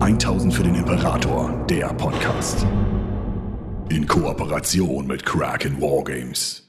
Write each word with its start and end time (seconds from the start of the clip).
1000 0.00 0.54
für 0.54 0.62
den 0.62 0.76
Imperator, 0.76 1.66
der 1.68 1.88
Podcast. 1.94 2.64
In 3.88 4.06
Kooperation 4.06 5.08
mit 5.08 5.26
Kraken 5.26 5.80
Wargames. 5.80 6.67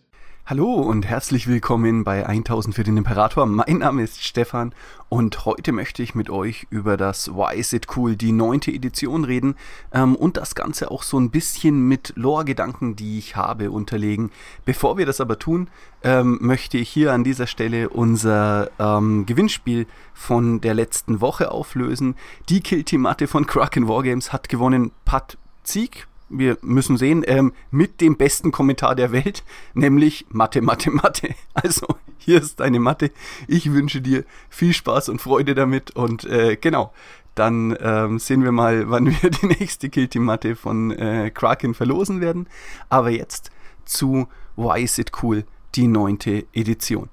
Hallo 0.49 0.73
und 0.73 1.05
herzlich 1.05 1.45
willkommen 1.45 2.03
bei 2.03 2.25
1000 2.25 2.73
für 2.73 2.81
den 2.81 2.97
Imperator. 2.97 3.45
Mein 3.45 3.77
Name 3.77 4.01
ist 4.01 4.23
Stefan 4.23 4.73
und 5.07 5.45
heute 5.45 5.71
möchte 5.71 6.01
ich 6.01 6.15
mit 6.15 6.31
euch 6.31 6.65
über 6.71 6.97
das 6.97 7.31
Why 7.35 7.55
Is 7.55 7.71
It 7.71 7.95
Cool, 7.95 8.15
die 8.15 8.31
neunte 8.31 8.71
Edition 8.71 9.25
reden 9.25 9.53
ähm, 9.93 10.15
und 10.15 10.37
das 10.37 10.55
Ganze 10.55 10.89
auch 10.89 11.03
so 11.03 11.19
ein 11.19 11.29
bisschen 11.29 11.87
mit 11.87 12.13
Lore-Gedanken, 12.15 12.95
die 12.95 13.19
ich 13.19 13.35
habe, 13.35 13.69
unterlegen. 13.69 14.31
Bevor 14.65 14.97
wir 14.97 15.05
das 15.05 15.21
aber 15.21 15.37
tun, 15.37 15.67
ähm, 16.01 16.39
möchte 16.41 16.79
ich 16.79 16.89
hier 16.89 17.13
an 17.13 17.23
dieser 17.23 17.45
Stelle 17.45 17.89
unser 17.89 18.71
ähm, 18.79 19.27
Gewinnspiel 19.27 19.85
von 20.15 20.61
der 20.61 20.73
letzten 20.73 21.21
Woche 21.21 21.51
auflösen. 21.51 22.15
Die 22.49 22.61
Kill-Team-Matte 22.61 23.27
von 23.27 23.45
Kraken 23.45 23.87
Wargames 23.87 24.33
hat 24.33 24.49
gewonnen 24.49 24.93
Pat 25.05 25.37
Sieg 25.61 26.08
wir 26.29 26.57
müssen 26.61 26.97
sehen, 26.97 27.23
ähm, 27.25 27.53
mit 27.71 28.01
dem 28.01 28.17
besten 28.17 28.51
Kommentar 28.51 28.95
der 28.95 29.11
Welt, 29.11 29.43
nämlich 29.73 30.25
Mathe, 30.29 30.61
Mathe, 30.61 30.91
Mathe. 30.91 31.35
Also 31.53 31.87
hier 32.17 32.41
ist 32.41 32.59
deine 32.59 32.79
Mathe. 32.79 33.11
Ich 33.47 33.71
wünsche 33.71 34.01
dir 34.01 34.23
viel 34.49 34.73
Spaß 34.73 35.09
und 35.09 35.21
Freude 35.21 35.55
damit 35.55 35.91
und 35.91 36.23
äh, 36.25 36.55
genau, 36.55 36.93
dann 37.35 37.75
ähm, 37.79 38.19
sehen 38.19 38.43
wir 38.43 38.51
mal, 38.51 38.89
wann 38.89 39.07
wir 39.07 39.29
die 39.29 39.45
nächste 39.45 39.89
Kill-Team-Matte 39.89 40.55
von 40.55 40.91
äh, 40.91 41.31
Kraken 41.33 41.73
verlosen 41.73 42.21
werden. 42.21 42.47
Aber 42.89 43.09
jetzt 43.09 43.51
zu 43.85 44.27
Why 44.55 44.83
Is 44.83 44.97
It 44.97 45.11
Cool, 45.21 45.45
die 45.75 45.87
neunte 45.87 46.45
Edition. 46.53 47.09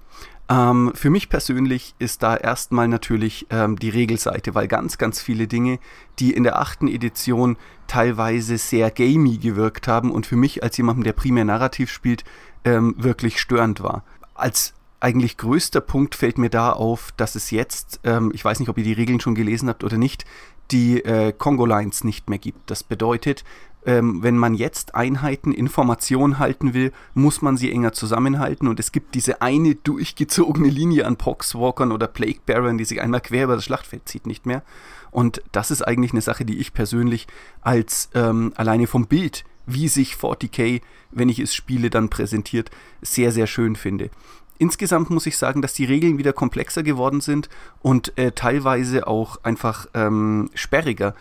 Ähm, 0.49 0.93
für 0.95 1.11
mich 1.11 1.29
persönlich 1.29 1.95
ist 1.99 2.23
da 2.23 2.37
erstmal 2.37 2.87
natürlich 2.87 3.47
ähm, 3.51 3.77
die 3.77 3.91
Regelseite, 3.91 4.55
weil 4.55 4.69
ganz, 4.69 4.97
ganz 4.97 5.21
viele 5.21 5.49
Dinge, 5.49 5.79
die 6.19 6.33
in 6.33 6.45
der 6.45 6.61
achten 6.61 6.87
Edition 6.87 7.57
teilweise 7.89 8.57
sehr 8.59 8.91
gamey 8.91 9.39
gewirkt 9.39 9.89
haben 9.89 10.11
und 10.13 10.27
für 10.27 10.37
mich 10.37 10.63
als 10.63 10.77
jemanden, 10.77 11.03
der 11.03 11.15
primär 11.15 11.45
narrativ 11.45 11.91
spielt, 11.91 12.25
ähm, 12.65 12.95
wirklich 12.97 13.41
störend 13.41 13.83
war. 13.83 14.05
Als 14.35 14.75
eigentlich 15.01 15.37
größter 15.37 15.81
Punkt 15.81 16.15
fällt 16.15 16.39
mir 16.39 16.51
da 16.51 16.73
auf, 16.73 17.13
dass 17.17 17.35
es 17.35 17.51
jetzt, 17.51 18.01
ähm, 18.05 18.31
ich 18.33 18.45
weiß 18.45 18.61
nicht, 18.61 18.69
ob 18.69 18.79
ihr 18.79 18.85
die 18.85 18.93
Regeln 18.93 19.21
schon 19.21 19.35
gelesen 19.35 19.69
habt 19.69 19.85
oder 19.85 19.99
nicht, 19.99 20.25
die 20.71 21.05
äh, 21.05 21.33
Congo-Lines 21.33 22.05
nicht 22.05 22.29
mehr 22.29 22.39
gibt. 22.39 22.71
Das 22.71 22.83
bedeutet, 22.83 23.45
ähm, 23.87 24.23
wenn 24.23 24.37
man 24.37 24.55
jetzt 24.55 24.95
Einheiten 24.95 25.53
Informationen 25.53 26.39
halten 26.39 26.75
will, 26.75 26.93
muss 27.15 27.41
man 27.41 27.57
sie 27.57 27.73
enger 27.73 27.93
zusammenhalten 27.93 28.69
und 28.69 28.79
es 28.81 28.93
gibt 28.93 29.15
diese 29.15 29.41
eine 29.41 29.77
durchgezogene 29.77 30.69
Linie 30.69 31.07
an 31.07 31.17
Poxwalkern 31.17 31.93
oder 31.93 32.09
Plague 32.09 32.41
Bearern, 32.45 32.77
die 32.77 32.85
sich 32.85 33.01
einmal 33.01 33.21
quer 33.21 33.45
über 33.45 33.55
das 33.55 33.65
Schlachtfeld 33.65 34.09
zieht, 34.09 34.27
nicht 34.27 34.45
mehr. 34.45 34.63
Und 35.11 35.41
das 35.53 35.71
ist 35.71 35.83
eigentlich 35.83 36.13
eine 36.13 36.21
Sache, 36.21 36.45
die 36.45 36.59
ich 36.59 36.75
persönlich 36.75 37.27
als 37.63 38.11
ähm, 38.15 38.53
alleine 38.57 38.87
vom 38.87 39.07
Bild 39.07 39.45
wie 39.69 39.89
sich 39.89 40.15
40k, 40.15 40.81
wenn 41.11 41.29
ich 41.29 41.41
es 41.41 41.53
spiele, 41.53 41.91
dann 41.91 42.09
präsentiert, 42.09 42.71
sehr, 43.03 43.33
sehr 43.33 43.49
schön 43.49 43.75
finde 43.75 44.11
insgesamt 44.59 45.11
muss 45.11 45.27
ich 45.27 45.37
sagen, 45.37 45.63
dass 45.63 45.75
die 45.75 45.85
Regeln 45.85 46.19
wieder 46.19 46.33
komplexer 46.33 46.83
geworden 46.83 47.21
sind 47.21 47.49
und 47.83 48.17
äh, 48.19 48.33
teilweise 48.33 49.07
auch 49.07 49.39
einfach 49.43 49.87
ähm, 49.95 50.51
sperriger. 50.55 51.15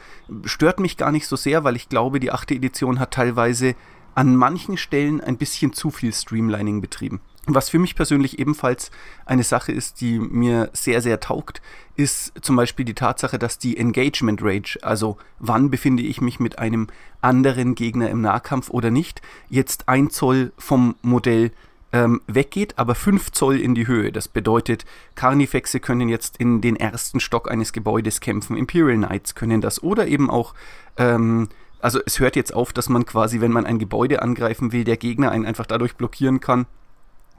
Stört 0.44 0.80
mich 0.80 0.98
gar 0.98 1.12
nicht 1.12 1.28
so 1.28 1.36
sehr, 1.36 1.64
weil 1.64 1.76
ich 1.76 1.90
glaube, 1.90 2.20
die 2.20 2.32
achte 2.32 2.54
Edition 2.54 3.00
hat 3.00 3.12
teilweise 3.12 3.76
an 4.16 4.36
manchen 4.36 4.78
Stellen 4.78 5.22
ein 5.22 5.38
bisschen 5.38 5.74
zu 5.74 5.92
viel 5.92 6.14
Streamlining 6.14 6.82
betrieben. 6.82 7.22
Was 7.48 7.70
für 7.70 7.78
mich 7.78 7.96
persönlich 7.96 8.40
ebenfalls 8.40 8.90
eine 9.26 9.44
Sache 9.44 9.72
ist, 9.72 10.02
die 10.02 10.18
mir 10.18 10.72
sehr, 10.74 11.02
sehr 11.02 11.20
taugt, 11.20 11.62
ist 11.96 12.34
zum 12.42 12.56
Beispiel 12.56 12.86
die 12.86 12.96
Tatsache, 12.96 13.38
dass 13.38 13.60
die 13.60 13.78
Engagement 13.78 14.42
Range, 14.42 14.68
also 14.82 15.18
wann 15.38 15.70
befinde 15.70 16.02
ich 16.02 16.22
mich 16.22 16.40
mit 16.40 16.58
einem 16.58 16.88
anderen 17.22 17.76
Gegner 17.76 18.10
im 18.10 18.22
Nahkampf 18.22 18.72
oder 18.72 18.90
nicht, 18.90 19.22
jetzt 19.48 19.88
ein 19.88 20.10
Zoll 20.10 20.54
vom 20.58 20.96
Modell 21.04 21.52
ähm, 21.96 22.20
weggeht, 22.28 22.78
aber 22.78 22.94
5 22.94 23.32
Zoll 23.32 23.58
in 23.58 23.74
die 23.74 23.88
Höhe. 23.88 24.12
Das 24.12 24.28
bedeutet, 24.28 24.84
Carnifexe 25.16 25.80
können 25.80 26.10
jetzt 26.10 26.36
in 26.36 26.60
den 26.60 26.76
ersten 26.76 27.22
Stock 27.22 27.50
eines 27.50 27.72
Gebäudes 27.72 28.20
kämpfen, 28.20 28.58
Imperial 28.58 28.98
Knights 28.98 29.34
können 29.34 29.62
das 29.62 29.82
oder 29.82 30.06
eben 30.06 30.30
auch, 30.30 30.54
ähm, 30.98 31.48
also 31.80 32.02
es 32.06 32.20
hört 32.20 32.36
jetzt 32.36 32.54
auf, 32.54 32.74
dass 32.74 32.90
man 32.90 33.06
quasi, 33.06 33.40
wenn 33.40 33.54
man 33.54 33.66
ein 33.66 33.80
Gebäude 33.80 34.22
angreifen 34.22 34.74
will, 34.74 34.84
der 34.84 34.98
Gegner 34.98 35.32
einen 35.32 35.46
einfach 35.46 35.66
dadurch 35.66 35.96
blockieren 35.96 36.42
kann, 36.42 36.66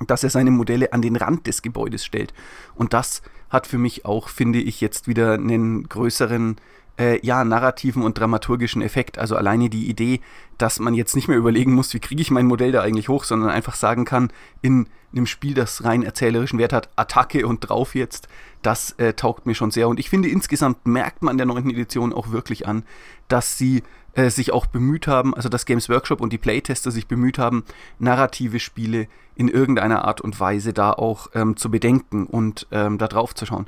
dass 0.06 0.24
er 0.24 0.30
seine 0.30 0.50
Modelle 0.50 0.94
an 0.94 1.02
den 1.02 1.16
Rand 1.16 1.46
des 1.46 1.60
Gebäudes 1.60 2.02
stellt. 2.02 2.32
Und 2.74 2.94
das 2.94 3.20
hat 3.50 3.66
für 3.66 3.78
mich 3.78 4.06
auch, 4.06 4.30
finde 4.30 4.58
ich, 4.58 4.80
jetzt 4.80 5.06
wieder 5.06 5.34
einen 5.34 5.86
größeren 5.86 6.56
äh, 6.98 7.24
ja, 7.24 7.44
narrativen 7.44 8.02
und 8.02 8.18
dramaturgischen 8.18 8.82
Effekt. 8.82 9.18
Also 9.18 9.36
alleine 9.36 9.68
die 9.68 9.88
Idee, 9.88 10.20
dass 10.58 10.78
man 10.78 10.94
jetzt 10.94 11.14
nicht 11.14 11.28
mehr 11.28 11.36
überlegen 11.36 11.74
muss, 11.74 11.92
wie 11.94 12.00
kriege 12.00 12.22
ich 12.22 12.30
mein 12.30 12.46
Modell 12.46 12.72
da 12.72 12.82
eigentlich 12.82 13.08
hoch, 13.08 13.24
sondern 13.24 13.50
einfach 13.50 13.74
sagen 13.74 14.04
kann, 14.04 14.32
in 14.62 14.88
einem 15.12 15.26
Spiel, 15.26 15.54
das 15.54 15.84
rein 15.84 16.02
erzählerischen 16.02 16.58
Wert 16.58 16.72
hat, 16.72 16.90
Attacke 16.96 17.46
und 17.46 17.60
drauf 17.60 17.94
jetzt, 17.94 18.28
das 18.62 18.92
äh, 18.92 19.14
taugt 19.14 19.46
mir 19.46 19.54
schon 19.54 19.70
sehr. 19.70 19.88
Und 19.88 20.00
ich 20.00 20.10
finde, 20.10 20.28
insgesamt 20.28 20.86
merkt 20.86 21.22
man 21.22 21.36
der 21.36 21.46
neunten 21.46 21.70
Edition 21.70 22.12
auch 22.12 22.30
wirklich 22.30 22.66
an, 22.66 22.84
dass 23.28 23.56
sie 23.56 23.82
äh, 24.14 24.30
sich 24.30 24.52
auch 24.52 24.66
bemüht 24.66 25.06
haben, 25.06 25.34
also 25.34 25.48
dass 25.48 25.66
Games 25.66 25.88
Workshop 25.88 26.20
und 26.20 26.32
die 26.32 26.38
Playtester 26.38 26.90
sich 26.90 27.06
bemüht 27.06 27.38
haben, 27.38 27.64
narrative 27.98 28.58
Spiele 28.58 29.08
in 29.34 29.48
irgendeiner 29.48 30.04
Art 30.04 30.20
und 30.20 30.40
Weise 30.40 30.72
da 30.72 30.92
auch 30.92 31.28
ähm, 31.34 31.56
zu 31.56 31.70
bedenken 31.70 32.26
und 32.26 32.66
ähm, 32.72 32.98
da 32.98 33.06
drauf 33.06 33.34
zu 33.34 33.46
schauen 33.46 33.66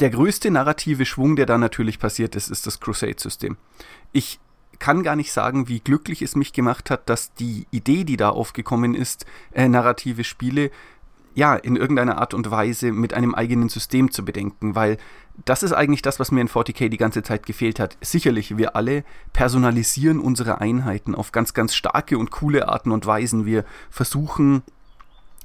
der 0.00 0.10
größte 0.10 0.50
narrative 0.50 1.06
Schwung, 1.06 1.36
der 1.36 1.46
da 1.46 1.58
natürlich 1.58 1.98
passiert 1.98 2.36
ist, 2.36 2.50
ist 2.50 2.66
das 2.66 2.80
Crusade-System. 2.80 3.56
Ich 4.12 4.38
kann 4.78 5.02
gar 5.02 5.16
nicht 5.16 5.32
sagen, 5.32 5.68
wie 5.68 5.80
glücklich 5.80 6.22
es 6.22 6.36
mich 6.36 6.52
gemacht 6.52 6.90
hat, 6.90 7.08
dass 7.08 7.34
die 7.34 7.66
Idee, 7.70 8.04
die 8.04 8.16
da 8.16 8.30
aufgekommen 8.30 8.94
ist, 8.94 9.26
äh, 9.52 9.68
narrative 9.68 10.22
Spiele, 10.24 10.70
ja, 11.34 11.54
in 11.54 11.76
irgendeiner 11.76 12.18
Art 12.18 12.34
und 12.34 12.50
Weise 12.50 12.90
mit 12.90 13.14
einem 13.14 13.34
eigenen 13.34 13.68
System 13.68 14.10
zu 14.10 14.24
bedenken, 14.24 14.74
weil 14.74 14.98
das 15.44 15.62
ist 15.62 15.72
eigentlich 15.72 16.02
das, 16.02 16.18
was 16.18 16.32
mir 16.32 16.40
in 16.40 16.48
40k 16.48 16.88
die 16.88 16.96
ganze 16.96 17.22
Zeit 17.22 17.46
gefehlt 17.46 17.78
hat. 17.78 17.96
Sicherlich, 18.00 18.56
wir 18.56 18.74
alle 18.74 19.04
personalisieren 19.32 20.18
unsere 20.18 20.60
Einheiten 20.60 21.14
auf 21.14 21.30
ganz, 21.30 21.54
ganz 21.54 21.74
starke 21.76 22.18
und 22.18 22.32
coole 22.32 22.68
Arten 22.68 22.90
und 22.90 23.06
Weisen. 23.06 23.46
Wir 23.46 23.64
versuchen 23.88 24.62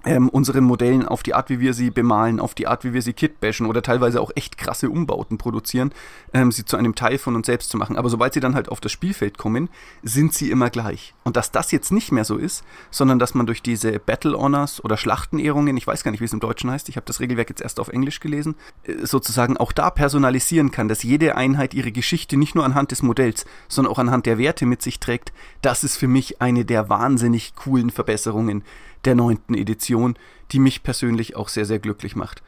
ähm, 0.05 0.29
unseren 0.29 0.63
Modellen 0.63 1.05
auf 1.05 1.23
die 1.23 1.33
Art, 1.33 1.49
wie 1.49 1.59
wir 1.59 1.73
sie 1.73 1.89
bemalen, 1.89 2.39
auf 2.39 2.53
die 2.53 2.67
Art, 2.67 2.83
wie 2.83 2.93
wir 2.93 3.01
sie 3.01 3.13
kitbashen 3.13 3.65
oder 3.65 3.81
teilweise 3.81 4.19
auch 4.21 4.31
echt 4.35 4.57
krasse 4.57 4.89
Umbauten 4.89 5.37
produzieren, 5.37 5.91
ähm, 6.33 6.51
sie 6.51 6.65
zu 6.65 6.77
einem 6.77 6.95
Teil 6.95 7.17
von 7.17 7.35
uns 7.35 7.45
selbst 7.45 7.69
zu 7.69 7.77
machen. 7.77 7.97
Aber 7.97 8.09
sobald 8.09 8.33
sie 8.33 8.39
dann 8.39 8.55
halt 8.55 8.69
auf 8.69 8.81
das 8.81 8.91
Spielfeld 8.91 9.37
kommen, 9.37 9.69
sind 10.01 10.33
sie 10.33 10.51
immer 10.51 10.69
gleich. 10.69 11.13
Und 11.23 11.37
dass 11.37 11.51
das 11.51 11.71
jetzt 11.71 11.91
nicht 11.91 12.11
mehr 12.11 12.25
so 12.25 12.37
ist, 12.37 12.63
sondern 12.91 13.19
dass 13.19 13.33
man 13.33 13.45
durch 13.45 13.61
diese 13.61 13.99
Battle 13.99 14.37
Honors 14.37 14.83
oder 14.83 14.97
Schlachtenehrungen, 14.97 15.77
ich 15.77 15.87
weiß 15.87 16.03
gar 16.03 16.11
nicht, 16.11 16.21
wie 16.21 16.25
es 16.25 16.33
im 16.33 16.39
Deutschen 16.39 16.69
heißt, 16.69 16.89
ich 16.89 16.97
habe 16.97 17.05
das 17.05 17.19
Regelwerk 17.19 17.49
jetzt 17.49 17.61
erst 17.61 17.79
auf 17.79 17.87
Englisch 17.87 18.19
gelesen, 18.19 18.55
äh, 18.83 19.05
sozusagen 19.05 19.57
auch 19.57 19.71
da 19.71 19.89
personalisieren 19.89 20.71
kann, 20.71 20.87
dass 20.87 21.03
jede 21.03 21.35
Einheit 21.37 21.73
ihre 21.73 21.91
Geschichte 21.91 22.35
nicht 22.37 22.55
nur 22.55 22.65
anhand 22.65 22.91
des 22.91 23.03
Modells, 23.03 23.45
sondern 23.67 23.93
auch 23.93 23.99
anhand 23.99 24.25
der 24.25 24.37
Werte 24.37 24.65
mit 24.65 24.81
sich 24.81 24.99
trägt, 24.99 25.31
das 25.61 25.83
ist 25.83 25.97
für 25.97 26.07
mich 26.07 26.41
eine 26.41 26.65
der 26.65 26.89
wahnsinnig 26.89 27.55
coolen 27.55 27.89
Verbesserungen 27.89 28.63
der 29.05 29.15
neunten 29.15 29.55
Edition, 29.55 30.15
die 30.51 30.59
mich 30.59 30.83
persönlich 30.83 31.35
auch 31.35 31.49
sehr, 31.49 31.65
sehr 31.65 31.79
glücklich 31.79 32.15
macht. 32.15 32.43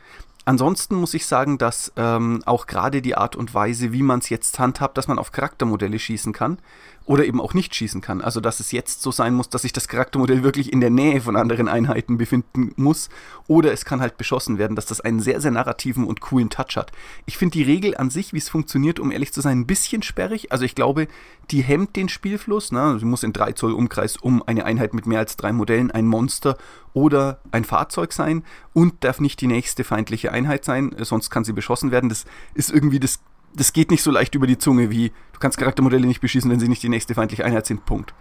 Ansonsten 0.46 0.96
muss 0.96 1.16
ich 1.16 1.26
sagen, 1.26 1.58
dass 1.58 1.92
ähm, 1.96 2.44
auch 2.46 2.68
gerade 2.68 3.02
die 3.02 3.18
Art 3.18 3.36
und 3.36 3.56
Weise, 3.56 3.92
wie 3.92 4.04
man 4.04 4.20
es 4.20 4.30
jetzt 4.30 4.60
handhabt, 4.60 4.96
dass 4.98 5.08
man 5.08 5.18
auf 5.18 5.32
Charaktermodelle 5.32 5.98
schießen 5.98 6.34
kann, 6.34 6.60
oder 7.06 7.26
eben 7.26 7.40
auch 7.40 7.54
nicht 7.54 7.76
schießen 7.76 8.02
kann. 8.02 8.22
Also 8.22 8.42
dass 8.42 8.60
es 8.60 8.72
jetzt 8.72 9.02
so 9.02 9.12
sein 9.12 9.34
muss, 9.36 9.50
dass 9.50 9.62
sich 9.62 9.74
das 9.74 9.88
Charaktermodell 9.88 10.44
wirklich 10.44 10.74
in 10.74 10.82
der 10.82 10.90
Nähe 10.90 11.22
von 11.22 11.36
anderen 11.36 11.68
Einheiten 11.68 12.18
befinden 12.18 12.74
muss. 12.78 13.10
Oder 13.48 13.72
es 13.72 13.86
kann 13.86 14.02
halt 14.02 14.18
beschossen 14.18 14.58
werden, 14.58 14.76
dass 14.76 14.88
das 14.88 15.02
einen 15.02 15.20
sehr, 15.20 15.40
sehr 15.40 15.52
narrativen 15.52 16.06
und 16.06 16.20
coolen 16.20 16.50
Touch 16.50 16.76
hat. 16.76 16.92
Ich 17.26 17.38
finde 17.38 17.54
die 17.54 17.64
Regel 17.64 17.96
an 17.96 18.10
sich, 18.10 18.34
wie 18.34 18.40
es 18.40 18.50
funktioniert, 18.50 19.00
um 19.00 19.12
ehrlich 19.12 19.34
zu 19.34 19.42
sein, 19.42 19.60
ein 19.60 19.68
bisschen 19.68 20.02
sperrig. 20.02 20.52
Also 20.52 20.66
ich 20.66 20.74
glaube, 20.74 21.08
die 21.52 21.62
hemmt 21.62 21.96
den 21.96 22.10
Spielfluss. 22.10 22.72
Ne? 22.72 22.98
Sie 23.00 23.06
muss 23.06 23.24
in 23.24 23.34
3 23.34 23.52
Zoll 23.52 23.74
Umkreis 23.74 24.18
um 24.18 24.42
eine 24.44 24.66
Einheit 24.66 24.96
mit 24.96 25.06
mehr 25.06 25.20
als 25.20 25.38
drei 25.38 25.54
Modellen 25.54 25.92
ein 25.92 26.08
Monster 26.08 26.58
oder 26.94 27.40
ein 27.52 27.66
Fahrzeug 27.66 28.14
sein 28.14 28.44
und 28.74 29.04
darf 29.04 29.20
nicht 29.20 29.42
die 29.42 29.48
nächste 29.48 29.84
feindliche 29.84 30.32
Einheit 30.36 30.66
sein, 30.66 30.96
sonst 31.00 31.30
kann 31.30 31.44
sie 31.44 31.54
beschossen 31.54 31.92
werden. 31.92 32.10
Das 32.10 32.26
ist 32.54 32.72
irgendwie 32.72 33.00
das 33.00 33.20
das 33.56 33.74
geht 33.74 33.92
nicht 33.92 34.04
so 34.04 34.12
leicht 34.12 34.36
über 34.36 34.48
die 34.48 34.58
Zunge 34.58 34.90
wie, 34.90 35.10
du 35.34 35.40
kannst 35.40 35.58
Charaktermodelle 35.58 36.06
nicht 36.06 36.22
beschießen, 36.22 36.52
wenn 36.52 36.60
sie 36.60 36.68
nicht 36.68 36.84
die 36.84 36.90
nächste 36.90 37.16
feindliche 37.16 37.46
Einheit 37.46 37.66
sind, 37.66 37.86
Punkt. 37.86 38.14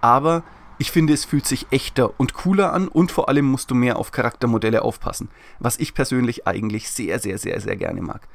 Aber 0.00 0.42
ich 0.78 0.90
finde, 0.90 1.12
es 1.12 1.24
fühlt 1.24 1.46
sich 1.46 1.66
echter 1.70 2.18
und 2.18 2.34
cooler 2.34 2.72
an 2.72 2.88
und 2.88 3.10
vor 3.10 3.28
allem 3.28 3.46
musst 3.46 3.70
du 3.70 3.74
mehr 3.74 3.98
auf 3.98 4.12
Charaktermodelle 4.12 4.82
aufpassen, 4.82 5.28
was 5.58 5.78
ich 5.78 5.94
persönlich 5.94 6.46
eigentlich 6.46 6.90
sehr, 6.90 7.18
sehr, 7.18 7.38
sehr, 7.38 7.60
sehr 7.60 7.76
gerne 7.76 8.00
mag. 8.00 8.28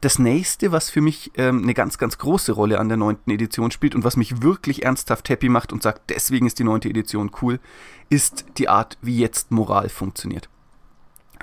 Das 0.00 0.18
nächste, 0.18 0.72
was 0.72 0.90
für 0.90 1.00
mich 1.00 1.30
ähm, 1.36 1.62
eine 1.62 1.74
ganz, 1.74 1.96
ganz 1.96 2.18
große 2.18 2.52
Rolle 2.52 2.80
an 2.80 2.88
der 2.88 2.96
neunten 2.96 3.30
Edition 3.30 3.70
spielt 3.70 3.94
und 3.94 4.02
was 4.02 4.16
mich 4.16 4.42
wirklich 4.42 4.84
ernsthaft 4.84 5.28
happy 5.28 5.48
macht 5.48 5.72
und 5.72 5.82
sagt, 5.82 6.10
deswegen 6.10 6.46
ist 6.46 6.58
die 6.58 6.64
neunte 6.64 6.88
Edition 6.88 7.30
cool, 7.40 7.60
ist 8.08 8.46
die 8.58 8.68
Art, 8.68 8.98
wie 9.00 9.18
jetzt 9.18 9.52
Moral 9.52 9.88
funktioniert 9.88 10.48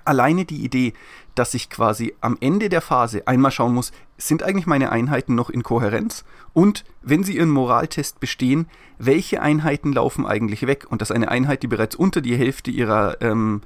alleine 0.05 0.45
die 0.45 0.63
Idee, 0.63 0.93
dass 1.35 1.53
ich 1.53 1.69
quasi 1.69 2.13
am 2.21 2.37
Ende 2.41 2.69
der 2.69 2.81
Phase 2.81 3.27
einmal 3.27 3.51
schauen 3.51 3.73
muss, 3.73 3.91
sind 4.17 4.43
eigentlich 4.43 4.65
meine 4.65 4.91
Einheiten 4.91 5.35
noch 5.35 5.49
in 5.49 5.63
Kohärenz? 5.63 6.25
Und 6.53 6.83
wenn 7.01 7.23
sie 7.23 7.37
ihren 7.37 7.49
Moraltest 7.49 8.19
bestehen, 8.19 8.67
welche 8.97 9.41
Einheiten 9.41 9.93
laufen 9.93 10.25
eigentlich 10.25 10.67
weg? 10.67 10.85
Und 10.89 11.01
dass 11.01 11.11
eine 11.11 11.29
Einheit, 11.29 11.63
die 11.63 11.67
bereits 11.67 11.95
unter 11.95 12.21
die 12.21 12.35
Hälfte 12.35 12.71
ihrer, 12.71 13.21
ähm, 13.21 13.61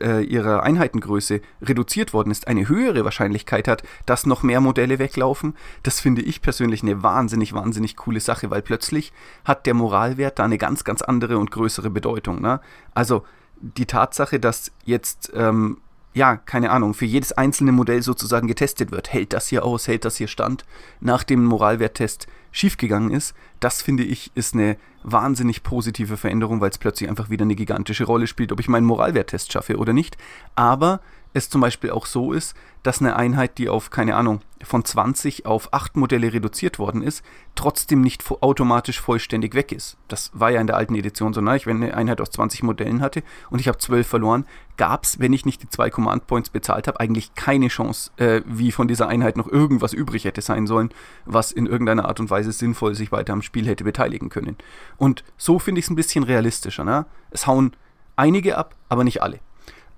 äh, 0.00 0.24
ihrer 0.24 0.62
Einheitengröße 0.62 1.40
reduziert 1.60 2.12
worden 2.12 2.30
ist, 2.30 2.48
eine 2.48 2.68
höhere 2.68 3.04
Wahrscheinlichkeit 3.04 3.68
hat, 3.68 3.82
dass 4.06 4.26
noch 4.26 4.42
mehr 4.42 4.60
Modelle 4.60 4.98
weglaufen, 4.98 5.54
das 5.82 6.00
finde 6.00 6.22
ich 6.22 6.42
persönlich 6.42 6.82
eine 6.82 7.02
wahnsinnig, 7.02 7.52
wahnsinnig 7.52 7.96
coole 7.96 8.20
Sache, 8.20 8.50
weil 8.50 8.62
plötzlich 8.62 9.12
hat 9.44 9.66
der 9.66 9.74
Moralwert 9.74 10.38
da 10.38 10.44
eine 10.44 10.58
ganz, 10.58 10.84
ganz 10.84 11.02
andere 11.02 11.38
und 11.38 11.50
größere 11.50 11.90
Bedeutung. 11.90 12.40
Ne? 12.40 12.60
Also 12.94 13.24
die 13.62 13.86
Tatsache, 13.86 14.38
dass 14.38 14.72
jetzt 14.84 15.32
ähm, 15.34 15.78
ja, 16.14 16.36
keine 16.36 16.70
Ahnung, 16.70 16.92
für 16.94 17.06
jedes 17.06 17.32
einzelne 17.32 17.72
Modell 17.72 18.02
sozusagen 18.02 18.46
getestet 18.46 18.90
wird. 18.90 19.12
Hält 19.12 19.32
das 19.32 19.48
hier 19.48 19.64
aus, 19.64 19.88
hält 19.88 20.04
das 20.04 20.16
hier 20.16 20.28
stand, 20.28 20.64
nach 21.00 21.22
dem 21.22 21.44
Moralwerttest 21.44 22.26
schiefgegangen 22.50 23.10
ist. 23.10 23.34
Das 23.60 23.80
finde 23.80 24.04
ich 24.04 24.30
ist 24.34 24.54
eine 24.54 24.76
wahnsinnig 25.02 25.62
positive 25.62 26.18
Veränderung, 26.18 26.60
weil 26.60 26.70
es 26.70 26.78
plötzlich 26.78 27.08
einfach 27.08 27.30
wieder 27.30 27.44
eine 27.44 27.54
gigantische 27.54 28.04
Rolle 28.04 28.26
spielt, 28.26 28.52
ob 28.52 28.60
ich 28.60 28.68
meinen 28.68 28.86
Moralwerttest 28.86 29.52
schaffe 29.52 29.78
oder 29.78 29.94
nicht. 29.94 30.18
Aber 30.54 31.00
es 31.32 31.48
zum 31.48 31.60
Beispiel 31.60 31.90
auch 31.90 32.06
so 32.06 32.32
ist, 32.32 32.54
dass 32.82 33.00
eine 33.00 33.16
Einheit, 33.16 33.58
die 33.58 33.68
auf, 33.68 33.90
keine 33.90 34.16
Ahnung, 34.16 34.40
von 34.62 34.84
20 34.84 35.46
auf 35.46 35.72
8 35.72 35.96
Modelle 35.96 36.32
reduziert 36.32 36.78
worden 36.78 37.02
ist, 37.02 37.24
trotzdem 37.54 38.00
nicht 38.00 38.24
automatisch 38.30 39.00
vollständig 39.00 39.54
weg 39.54 39.72
ist. 39.72 39.96
Das 40.08 40.30
war 40.34 40.50
ja 40.50 40.60
in 40.60 40.66
der 40.66 40.76
alten 40.76 40.94
Edition 40.94 41.32
so. 41.32 41.40
Ne? 41.40 41.56
Ich, 41.56 41.66
wenn 41.66 41.82
eine 41.82 41.94
Einheit 41.94 42.20
aus 42.20 42.30
20 42.30 42.62
Modellen 42.62 43.00
hatte 43.00 43.22
und 43.50 43.60
ich 43.60 43.68
habe 43.68 43.78
12 43.78 44.06
verloren, 44.06 44.46
gab 44.76 45.04
es, 45.04 45.18
wenn 45.18 45.32
ich 45.32 45.46
nicht 45.46 45.62
die 45.62 45.68
zwei 45.68 45.90
Command 45.90 46.26
Points 46.26 46.50
bezahlt 46.50 46.86
habe, 46.88 47.00
eigentlich 47.00 47.34
keine 47.34 47.68
Chance, 47.68 48.10
äh, 48.16 48.42
wie 48.46 48.72
von 48.72 48.88
dieser 48.88 49.08
Einheit 49.08 49.36
noch 49.36 49.48
irgendwas 49.48 49.92
übrig 49.92 50.24
hätte 50.24 50.42
sein 50.42 50.66
sollen, 50.66 50.90
was 51.24 51.52
in 51.52 51.66
irgendeiner 51.66 52.06
Art 52.06 52.20
und 52.20 52.30
Weise 52.30 52.52
sinnvoll 52.52 52.94
sich 52.94 53.12
weiter 53.12 53.32
am 53.32 53.42
Spiel 53.42 53.66
hätte 53.66 53.84
beteiligen 53.84 54.28
können. 54.28 54.56
Und 54.96 55.24
so 55.36 55.58
finde 55.58 55.80
ich 55.80 55.86
es 55.86 55.90
ein 55.90 55.96
bisschen 55.96 56.24
realistischer. 56.24 56.84
Ne? 56.84 57.06
Es 57.30 57.46
hauen 57.46 57.76
einige 58.16 58.58
ab, 58.58 58.74
aber 58.88 59.04
nicht 59.04 59.22
alle. 59.22 59.40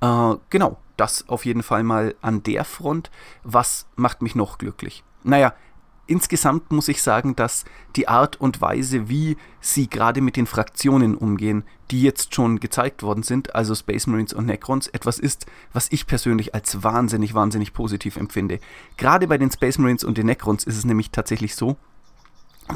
Äh, 0.05 0.37
genau, 0.51 0.77
das 0.97 1.29
auf 1.29 1.45
jeden 1.45 1.63
Fall 1.63 1.83
mal 1.83 2.15
an 2.21 2.43
der 2.43 2.65
Front. 2.65 3.11
Was 3.43 3.87
macht 3.97 4.23
mich 4.23 4.35
noch 4.35 4.59
glücklich? 4.59 5.03
Naja, 5.23 5.55
insgesamt 6.07 6.71
muss 6.71 6.89
ich 6.89 7.03
sagen, 7.03 7.35
dass 7.35 7.65
die 7.97 8.09
Art 8.09 8.39
und 8.41 8.61
Weise, 8.61 9.09
wie 9.09 9.37
sie 9.61 9.89
gerade 9.89 10.21
mit 10.21 10.37
den 10.37 10.47
Fraktionen 10.47 11.17
umgehen, 11.17 11.65
die 11.91 12.03
jetzt 12.03 12.35
schon 12.35 12.61
gezeigt 12.61 13.03
worden 13.03 13.23
sind, 13.23 13.55
also 13.55 13.75
Space 13.75 14.07
Marines 14.07 14.35
und 14.35 14.47
Necrons, 14.47 14.89
etwas 14.89 15.19
ist, 15.19 15.47
was 15.73 15.91
ich 15.91 16.07
persönlich 16.07 16.55
als 16.55 16.83
wahnsinnig, 16.83 17.35
wahnsinnig 17.35 17.73
positiv 17.73 18.17
empfinde. 18.17 18.61
Gerade 18.97 19.27
bei 19.27 19.39
den 19.39 19.51
Space 19.51 19.79
Marines 19.79 20.05
und 20.05 20.19
den 20.19 20.27
Necrons 20.27 20.65
ist 20.65 20.77
es 20.77 20.85
nämlich 20.85 21.11
tatsächlich 21.11 21.57
so, 21.57 21.77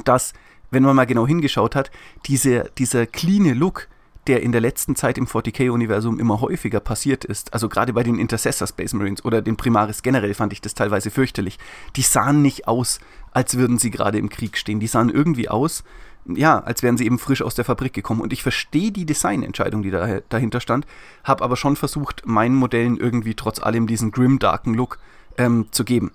dass, 0.04 0.32
wenn 0.70 0.82
man 0.82 0.96
mal 0.96 1.06
genau 1.06 1.26
hingeschaut 1.26 1.74
hat, 1.74 1.90
diese, 2.26 2.70
dieser 2.78 3.06
cleane 3.06 3.52
Look, 3.52 3.88
der 4.28 4.42
in 4.42 4.52
der 4.52 4.60
letzten 4.60 4.94
Zeit 4.94 5.18
im 5.18 5.26
40k-Universum 5.26 6.20
immer 6.20 6.40
häufiger 6.40 6.80
passiert 6.80 7.24
ist, 7.24 7.52
also 7.52 7.68
gerade 7.68 7.92
bei 7.92 8.02
den 8.02 8.18
Intercessor 8.18 8.68
Space 8.68 8.92
Marines 8.92 9.24
oder 9.24 9.42
den 9.42 9.56
Primaris 9.56 10.02
generell 10.02 10.34
fand 10.34 10.52
ich 10.52 10.60
das 10.60 10.74
teilweise 10.74 11.10
fürchterlich. 11.10 11.58
Die 11.96 12.02
sahen 12.02 12.42
nicht 12.42 12.68
aus, 12.68 13.00
als 13.32 13.56
würden 13.56 13.78
sie 13.78 13.90
gerade 13.90 14.18
im 14.18 14.28
Krieg 14.28 14.56
stehen. 14.56 14.80
Die 14.80 14.86
sahen 14.86 15.08
irgendwie 15.08 15.48
aus, 15.48 15.82
ja, 16.26 16.60
als 16.60 16.82
wären 16.82 16.98
sie 16.98 17.06
eben 17.06 17.18
frisch 17.18 17.42
aus 17.42 17.54
der 17.54 17.64
Fabrik 17.64 17.92
gekommen. 17.94 18.20
Und 18.20 18.32
ich 18.32 18.42
verstehe 18.42 18.92
die 18.92 19.06
Designentscheidung, 19.06 19.82
die 19.82 19.90
da, 19.90 20.20
dahinter 20.28 20.60
stand, 20.60 20.86
habe 21.24 21.42
aber 21.42 21.56
schon 21.56 21.76
versucht, 21.76 22.26
meinen 22.26 22.54
Modellen 22.54 22.98
irgendwie 22.98 23.34
trotz 23.34 23.60
allem 23.60 23.86
diesen 23.86 24.10
grim-darken 24.10 24.74
Look 24.74 24.98
ähm, 25.38 25.66
zu 25.70 25.84
geben. 25.84 26.12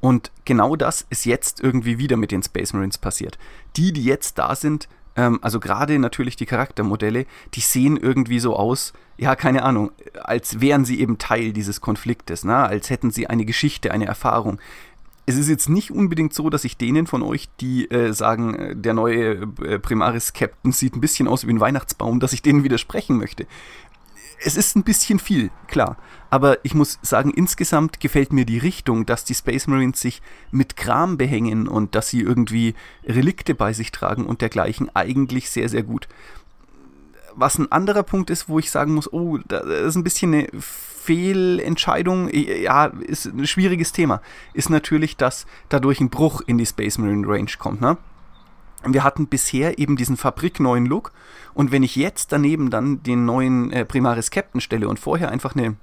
Und 0.00 0.32
genau 0.44 0.74
das 0.74 1.06
ist 1.10 1.26
jetzt 1.26 1.60
irgendwie 1.60 1.98
wieder 1.98 2.16
mit 2.16 2.32
den 2.32 2.42
Space 2.42 2.72
Marines 2.72 2.98
passiert. 2.98 3.38
Die, 3.76 3.92
die 3.92 4.04
jetzt 4.04 4.36
da 4.36 4.56
sind, 4.56 4.88
ähm, 5.16 5.38
also 5.42 5.60
gerade 5.60 5.98
natürlich 5.98 6.36
die 6.36 6.46
Charaktermodelle, 6.46 7.26
die 7.54 7.60
sehen 7.60 7.96
irgendwie 7.96 8.38
so 8.38 8.56
aus, 8.56 8.92
ja, 9.18 9.36
keine 9.36 9.62
Ahnung, 9.62 9.92
als 10.14 10.60
wären 10.60 10.84
sie 10.84 11.00
eben 11.00 11.18
Teil 11.18 11.52
dieses 11.52 11.80
Konfliktes, 11.80 12.44
ne? 12.44 12.56
als 12.56 12.90
hätten 12.90 13.10
sie 13.10 13.26
eine 13.26 13.44
Geschichte, 13.44 13.92
eine 13.92 14.06
Erfahrung. 14.06 14.58
Es 15.24 15.36
ist 15.36 15.48
jetzt 15.48 15.68
nicht 15.68 15.92
unbedingt 15.92 16.34
so, 16.34 16.50
dass 16.50 16.64
ich 16.64 16.76
denen 16.76 17.06
von 17.06 17.22
euch, 17.22 17.48
die 17.60 17.88
äh, 17.90 18.12
sagen, 18.12 18.54
äh, 18.54 18.76
der 18.76 18.94
neue 18.94 19.42
äh, 19.64 19.78
Primaris 19.78 20.32
Captain 20.32 20.72
sieht 20.72 20.96
ein 20.96 21.00
bisschen 21.00 21.28
aus 21.28 21.46
wie 21.46 21.52
ein 21.52 21.60
Weihnachtsbaum, 21.60 22.18
dass 22.18 22.32
ich 22.32 22.42
denen 22.42 22.64
widersprechen 22.64 23.18
möchte 23.18 23.46
es 24.44 24.56
ist 24.56 24.76
ein 24.76 24.82
bisschen 24.82 25.18
viel, 25.18 25.50
klar. 25.66 25.96
Aber 26.30 26.58
ich 26.64 26.74
muss 26.74 26.98
sagen, 27.02 27.30
insgesamt 27.30 28.00
gefällt 28.00 28.32
mir 28.32 28.44
die 28.44 28.58
Richtung, 28.58 29.04
dass 29.06 29.24
die 29.24 29.34
Space 29.34 29.66
Marines 29.66 30.00
sich 30.00 30.22
mit 30.50 30.76
Kram 30.76 31.18
behängen 31.18 31.68
und 31.68 31.94
dass 31.94 32.08
sie 32.08 32.20
irgendwie 32.20 32.74
Relikte 33.04 33.54
bei 33.54 33.72
sich 33.72 33.92
tragen 33.92 34.26
und 34.26 34.40
dergleichen 34.40 34.90
eigentlich 34.94 35.50
sehr, 35.50 35.68
sehr 35.68 35.82
gut. 35.82 36.08
Was 37.34 37.58
ein 37.58 37.70
anderer 37.70 38.02
Punkt 38.02 38.30
ist, 38.30 38.48
wo 38.48 38.58
ich 38.58 38.70
sagen 38.70 38.94
muss, 38.94 39.12
oh, 39.12 39.38
das 39.46 39.64
ist 39.64 39.96
ein 39.96 40.04
bisschen 40.04 40.34
eine 40.34 40.48
Fehlentscheidung, 40.58 42.28
ja, 42.32 42.86
ist 42.86 43.26
ein 43.26 43.46
schwieriges 43.46 43.92
Thema, 43.92 44.22
ist 44.54 44.70
natürlich, 44.70 45.16
dass 45.16 45.46
dadurch 45.68 46.00
ein 46.00 46.10
Bruch 46.10 46.42
in 46.46 46.58
die 46.58 46.66
Space 46.66 46.98
Marine 46.98 47.26
Range 47.26 47.50
kommt, 47.58 47.80
ne? 47.80 47.96
Wir 48.86 49.04
hatten 49.04 49.26
bisher 49.26 49.78
eben 49.78 49.96
diesen 49.96 50.16
fabrikneuen 50.16 50.86
Look 50.86 51.12
und 51.54 51.72
wenn 51.72 51.82
ich 51.82 51.96
jetzt 51.96 52.32
daneben 52.32 52.70
dann 52.70 53.02
den 53.02 53.24
neuen 53.24 53.72
äh, 53.72 53.84
Primaris 53.84 54.30
Captain 54.30 54.60
stelle 54.60 54.88
und 54.88 54.98
vorher 54.98 55.30
einfach 55.30 55.54
eine 55.54 55.76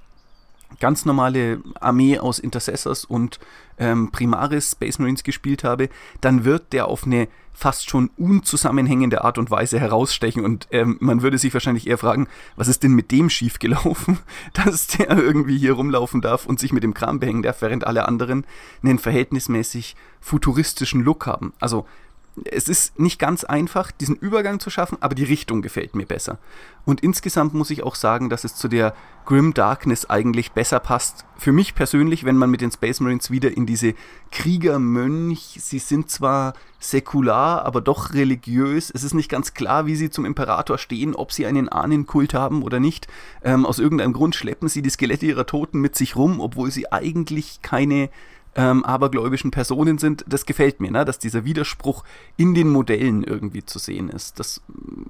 ganz 0.80 1.06
normale 1.06 1.62
Armee 1.80 2.20
aus 2.20 2.40
Intercessors 2.40 3.06
und 3.06 3.40
ähm, 3.78 4.12
Primaris 4.12 4.72
Space 4.72 5.00
Marines 5.00 5.24
gespielt 5.24 5.64
habe, 5.64 5.90
dann 6.22 6.46
wird 6.46 6.74
der 6.74 6.88
auf 6.88 7.06
eine 7.06 7.28
fast 7.54 7.90
schon 7.90 8.10
unzusammenhängende 8.18 9.24
Art 9.24 9.38
und 9.38 9.52
Weise 9.52 9.80
herausstechen 9.80 10.46
und 10.46 10.68
ähm, 10.72 10.98
man 11.02 11.22
würde 11.22 11.38
sich 11.38 11.54
wahrscheinlich 11.54 11.88
eher 11.88 11.98
fragen, 11.98 12.28
was 12.56 12.70
ist 12.70 12.84
denn 12.84 12.94
mit 12.94 13.12
dem 13.12 13.30
schiefgelaufen, 13.30 14.20
dass 14.54 14.88
der 14.88 15.10
irgendwie 15.10 15.58
hier 15.58 15.74
rumlaufen 15.74 16.22
darf 16.22 16.46
und 16.46 16.60
sich 16.60 16.72
mit 16.72 16.84
dem 16.84 16.94
Kram 16.94 17.20
behängen 17.20 17.44
darf, 17.44 17.62
während 17.62 17.86
alle 17.86 18.08
anderen 18.08 18.46
einen 18.82 19.00
verhältnismäßig 19.00 19.96
futuristischen 20.22 21.04
Look 21.04 21.26
haben. 21.26 21.54
Also 21.60 21.86
es 22.46 22.68
ist 22.68 23.00
nicht 23.00 23.20
ganz 23.20 23.44
einfach, 23.44 23.92
diesen 23.92 24.16
Übergang 24.16 24.60
zu 24.60 24.70
schaffen, 24.70 24.98
aber 25.02 25.16
die 25.16 25.24
Richtung 25.24 25.62
gefällt 25.62 25.96
mir 25.96 26.06
besser. 26.06 26.38
Und 26.86 27.02
insgesamt 27.02 27.54
muss 27.54 27.70
ich 27.70 27.84
auch 27.84 27.96
sagen, 27.96 28.30
dass 28.30 28.44
es 28.44 28.56
zu 28.56 28.68
der 28.68 28.96
Grim 29.26 29.54
Darkness 29.54 30.10
eigentlich 30.10 30.54
besser 30.54 30.80
passt. 30.80 31.26
Für 31.38 31.52
mich 31.52 31.76
persönlich, 31.76 32.24
wenn 32.24 32.38
man 32.38 32.50
mit 32.50 32.62
den 32.62 32.72
Space 32.72 33.00
Marines 33.00 33.30
wieder 33.30 33.56
in 33.56 33.66
diese 33.66 33.94
Kriegermönch, 34.32 35.58
sie 35.60 35.80
sind 35.80 36.10
zwar 36.10 36.54
säkular, 36.80 37.66
aber 37.66 37.82
doch 37.82 38.14
religiös. 38.14 38.90
Es 38.90 39.04
ist 39.04 39.14
nicht 39.14 39.30
ganz 39.30 39.54
klar, 39.54 39.86
wie 39.86 39.96
sie 39.96 40.10
zum 40.10 40.26
Imperator 40.26 40.78
stehen, 40.78 41.14
ob 41.16 41.32
sie 41.32 41.46
einen 41.46 41.70
Ahnenkult 41.70 42.34
haben 42.34 42.64
oder 42.64 42.80
nicht. 42.80 43.08
Ähm, 43.44 43.66
aus 43.66 43.80
irgendeinem 43.80 44.14
Grund 44.14 44.36
schleppen 44.36 44.70
sie 44.70 44.82
die 44.82 44.90
Skelette 44.90 45.26
ihrer 45.26 45.46
Toten 45.46 45.80
mit 45.80 45.96
sich 45.96 46.16
rum, 46.16 46.40
obwohl 46.40 46.72
sie 46.72 46.92
eigentlich 46.92 47.62
keine 47.62 48.10
ähm, 48.56 48.84
abergläubischen 48.84 49.52
Personen 49.52 49.98
sind, 49.98 50.26
das 50.28 50.46
gefällt 50.46 50.80
mir, 50.80 50.92
ne? 50.92 51.06
dass 51.06 51.20
dieser 51.20 51.46
Widerspruch 51.46 52.04
in 52.36 52.54
den 52.54 52.70
Modellen 52.70 53.24
irgendwie 53.24 53.64
zu 53.64 53.80
sehen 53.80 54.10
ist. 54.10 54.40
Das 54.40 54.62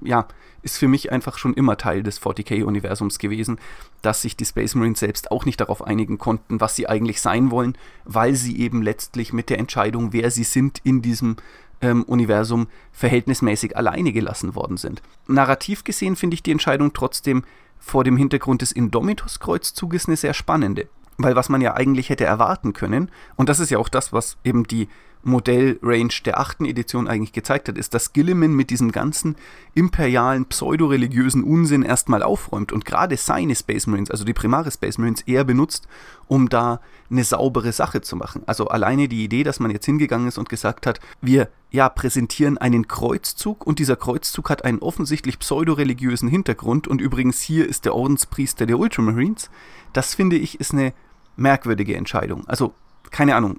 ja, 0.02 0.26
ist 0.62 0.78
für 0.78 0.88
mich 0.88 1.10
einfach 1.10 1.38
schon 1.38 1.54
immer 1.54 1.76
Teil 1.76 2.02
des 2.02 2.20
40k-Universums 2.20 3.18
gewesen, 3.18 3.58
dass 4.02 4.22
sich 4.22 4.36
die 4.36 4.44
Space 4.44 4.74
Marines 4.74 5.00
selbst 5.00 5.30
auch 5.30 5.46
nicht 5.46 5.60
darauf 5.60 5.82
einigen 5.82 6.18
konnten, 6.18 6.60
was 6.60 6.76
sie 6.76 6.88
eigentlich 6.88 7.20
sein 7.20 7.50
wollen, 7.50 7.76
weil 8.04 8.34
sie 8.34 8.58
eben 8.58 8.82
letztlich 8.82 9.32
mit 9.32 9.48
der 9.48 9.58
Entscheidung, 9.58 10.12
wer 10.12 10.30
sie 10.30 10.44
sind 10.44 10.80
in 10.84 11.00
diesem 11.00 11.36
ähm, 11.80 12.02
Universum 12.04 12.68
verhältnismäßig 12.92 13.76
alleine 13.76 14.12
gelassen 14.12 14.54
worden 14.54 14.76
sind. 14.76 15.02
Narrativ 15.26 15.84
gesehen 15.84 16.16
finde 16.16 16.34
ich 16.34 16.42
die 16.42 16.52
Entscheidung 16.52 16.92
trotzdem 16.92 17.44
vor 17.78 18.04
dem 18.04 18.18
Hintergrund 18.18 18.60
des 18.60 18.72
Indomitus-Kreuzzuges 18.72 20.06
eine 20.06 20.16
sehr 20.16 20.34
spannende. 20.34 20.88
Weil 21.22 21.36
was 21.36 21.48
man 21.48 21.60
ja 21.60 21.74
eigentlich 21.74 22.08
hätte 22.08 22.24
erwarten 22.24 22.72
können, 22.72 23.10
und 23.36 23.48
das 23.48 23.60
ist 23.60 23.70
ja 23.70 23.78
auch 23.78 23.88
das, 23.88 24.12
was 24.12 24.36
eben 24.44 24.64
die 24.64 24.88
Modellrange 25.22 26.22
der 26.24 26.40
achten 26.40 26.64
Edition 26.64 27.06
eigentlich 27.06 27.32
gezeigt 27.32 27.68
hat, 27.68 27.76
ist, 27.76 27.92
dass 27.92 28.12
Gilliman 28.12 28.54
mit 28.54 28.70
diesem 28.70 28.90
ganzen 28.90 29.36
imperialen, 29.74 30.46
pseudoreligiösen 30.46 31.44
Unsinn 31.44 31.82
erstmal 31.82 32.22
aufräumt 32.22 32.72
und 32.72 32.84
gerade 32.84 33.16
seine 33.16 33.54
Space 33.54 33.86
Marines, 33.86 34.10
also 34.10 34.24
die 34.24 34.32
primare 34.32 34.70
Space 34.70 34.98
Marines, 34.98 35.22
eher 35.22 35.44
benutzt, 35.44 35.86
um 36.26 36.48
da 36.48 36.80
eine 37.10 37.24
saubere 37.24 37.72
Sache 37.72 38.00
zu 38.00 38.16
machen. 38.16 38.42
Also 38.46 38.68
alleine 38.68 39.08
die 39.08 39.24
Idee, 39.24 39.42
dass 39.42 39.60
man 39.60 39.70
jetzt 39.70 39.86
hingegangen 39.86 40.28
ist 40.28 40.38
und 40.38 40.48
gesagt 40.48 40.86
hat, 40.86 41.00
wir 41.20 41.48
ja 41.70 41.88
präsentieren 41.88 42.56
einen 42.56 42.88
Kreuzzug 42.88 43.66
und 43.66 43.78
dieser 43.78 43.96
Kreuzzug 43.96 44.48
hat 44.48 44.64
einen 44.64 44.78
offensichtlich 44.78 45.38
pseudoreligiösen 45.38 46.28
Hintergrund 46.28 46.88
und 46.88 47.00
übrigens 47.00 47.42
hier 47.42 47.68
ist 47.68 47.84
der 47.84 47.94
Ordenspriester 47.94 48.64
der 48.64 48.78
Ultramarines. 48.78 49.50
Das 49.92 50.14
finde 50.14 50.36
ich 50.36 50.60
ist 50.60 50.72
eine 50.72 50.94
merkwürdige 51.40 51.96
Entscheidung. 51.96 52.46
Also 52.46 52.74
keine 53.10 53.34
Ahnung, 53.34 53.58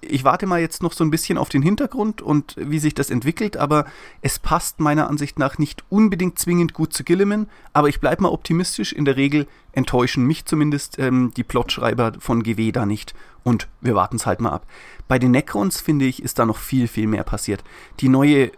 ich, 0.00 0.24
warte 0.24 0.46
mal 0.46 0.60
jetzt 0.60 0.82
noch 0.82 0.92
so 0.92 1.04
ein 1.04 1.10
bisschen 1.10 1.36
auf 1.36 1.50
den 1.50 1.62
Hintergrund 1.62 2.22
und 2.22 2.56
wie 2.58 2.78
sich 2.78 2.94
das 2.94 3.10
entwickelt, 3.10 3.56
aber 3.56 3.84
es 4.22 4.38
passt 4.38 4.80
meiner 4.80 5.08
Ansicht 5.08 5.38
nach 5.38 5.58
nicht 5.58 5.84
unbedingt 5.90 6.38
zwingend 6.38 6.72
gut 6.72 6.94
zu 6.94 7.04
Gilliman, 7.04 7.48
aber 7.72 7.88
ich 7.88 8.00
bleibe 8.00 8.22
mal 8.22 8.30
optimistisch. 8.30 8.92
In 8.92 9.04
der 9.04 9.16
Regel 9.16 9.46
enttäuschen 9.72 10.26
mich 10.26 10.46
zumindest 10.46 10.98
ähm, 10.98 11.32
die 11.36 11.44
Plotschreiber 11.44 12.14
von 12.18 12.42
GW 12.42 12.72
da 12.72 12.86
nicht 12.86 13.14
Und 13.44 13.68
wir 13.80 13.94
warten 13.94 14.16
es 14.16 14.26
halt 14.26 14.40
mal 14.40 14.52
ab. 14.52 14.66
Bei 15.06 15.18
den 15.18 15.32
Necrons, 15.32 15.80
finde 15.80 16.06
ich, 16.06 16.22
ist 16.22 16.38
da 16.38 16.46
noch 16.46 16.58
viel, 16.58 16.88
viel 16.88 17.06
mehr 17.06 17.24
passiert. 17.24 17.62
Die 18.00 18.08
neue, 18.08 18.52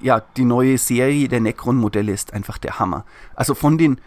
ja, 0.00 0.22
die 0.36 0.44
neue 0.44 0.78
Serie 0.78 1.28
der 1.28 1.40
Necron-Modelle 1.40 2.12
ist 2.12 2.32
einfach 2.32 2.58
der 2.58 2.78
Hammer. 2.78 3.04
Also 3.34 3.54
von 3.54 3.78
den 3.78 4.00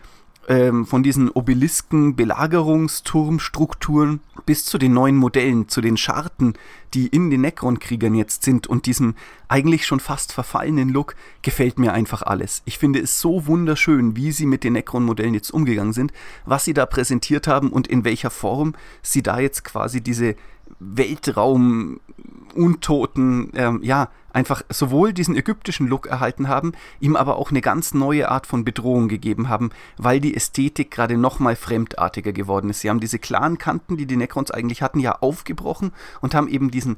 ähm, 0.48 0.86
von 0.86 1.04
diesen 1.04 1.30
Obelisken, 1.30 2.16
Belagerungsturmstrukturen 2.16 4.22
bis 4.46 4.66
zu 4.66 4.78
den 4.78 4.94
neuen 4.94 5.16
Modellen, 5.16 5.68
zu 5.68 5.82
den 5.82 5.98
Scharten, 5.98 6.54
die 6.94 7.08
in 7.08 7.30
den 7.30 7.42
Necron-Kriegern 7.42 8.16
jetzt 8.16 8.44
sind 8.44 8.68
und 8.68 8.86
diesem 8.86 9.16
eigentlich 9.48 9.86
schon 9.86 10.00
fast 10.00 10.32
verfallenen 10.32 10.90
Look, 10.90 11.16
gefällt 11.42 11.80
mir 11.80 11.94
einfach 11.94 12.22
alles. 12.22 12.62
Ich 12.66 12.78
finde 12.78 13.00
es 13.00 13.20
so 13.20 13.48
wunderschön, 13.48 14.16
wie 14.16 14.32
sie 14.32 14.46
mit 14.46 14.64
den 14.64 14.74
Necron-Modellen 14.74 15.34
jetzt 15.34 15.52
umgegangen 15.52 15.94
sind, 15.94 16.14
was 16.46 16.66
sie 16.66 16.74
da 16.74 16.86
präsentiert 16.86 17.48
haben 17.48 17.72
und 17.72 17.88
in 17.88 18.06
welcher 18.06 18.30
Form 18.30 18.76
sie 19.02 19.24
da 19.24 19.40
jetzt 19.40 19.64
quasi 19.64 20.02
diese 20.02 20.36
Weltraum-Untoten, 20.80 23.52
ähm, 23.56 23.80
ja, 23.84 24.10
einfach 24.34 24.64
sowohl 24.70 25.14
diesen 25.14 25.36
ägyptischen 25.36 25.88
Look 25.88 26.08
erhalten 26.08 26.48
haben, 26.50 26.74
ihm 27.00 27.16
aber 27.16 27.38
auch 27.38 27.52
eine 27.52 27.62
ganz 27.62 27.94
neue 27.94 28.30
Art 28.30 28.46
von 28.46 28.66
Bedrohung 28.66 29.08
gegeben 29.08 29.48
haben, 29.48 29.70
weil 29.98 30.20
die 30.20 30.36
Ästhetik 30.36 30.92
gerade 30.92 31.18
nochmal 31.18 31.56
fremdartiger 31.56 32.34
geworden 32.34 32.70
ist. 32.70 32.82
Sie 32.82 32.90
haben 32.90 33.00
diese 33.00 33.20
klaren 33.20 33.58
Kanten, 33.58 33.96
die 33.96 34.06
die 34.06 34.18
Necrons 34.18 34.52
eigentlich 34.52 34.82
hatten, 34.82 35.00
ja 35.00 35.20
aufgebrochen 35.22 35.94
und 36.20 36.36
haben 36.36 36.50
eben 36.50 36.70
diesen 36.70 36.98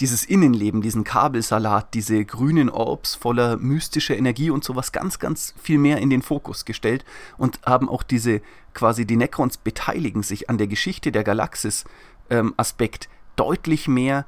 dieses 0.00 0.24
Innenleben, 0.24 0.82
diesen 0.82 1.04
Kabelsalat, 1.04 1.94
diese 1.94 2.24
grünen 2.24 2.68
Orbs 2.68 3.14
voller 3.14 3.56
mystischer 3.56 4.16
Energie 4.16 4.50
und 4.50 4.64
sowas 4.64 4.92
ganz, 4.92 5.18
ganz 5.18 5.54
viel 5.60 5.78
mehr 5.78 5.98
in 5.98 6.10
den 6.10 6.22
Fokus 6.22 6.64
gestellt 6.64 7.04
und 7.36 7.60
haben 7.64 7.88
auch 7.88 8.02
diese 8.02 8.40
quasi 8.74 9.06
die 9.06 9.16
Necrons 9.16 9.56
beteiligen 9.56 10.22
sich 10.22 10.50
an 10.50 10.58
der 10.58 10.66
Geschichte 10.66 11.10
der 11.10 11.24
Galaxis 11.24 11.84
ähm, 12.30 12.54
Aspekt 12.56 13.08
deutlich 13.36 13.88
mehr 13.88 14.26